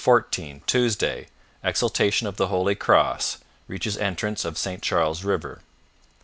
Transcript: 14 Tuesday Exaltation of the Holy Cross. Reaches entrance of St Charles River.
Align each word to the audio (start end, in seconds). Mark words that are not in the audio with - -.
14 0.03 0.63
Tuesday 0.65 1.27
Exaltation 1.63 2.25
of 2.25 2.35
the 2.37 2.47
Holy 2.47 2.73
Cross. 2.73 3.37
Reaches 3.67 3.99
entrance 3.99 4.43
of 4.43 4.57
St 4.57 4.81
Charles 4.81 5.23
River. 5.23 5.61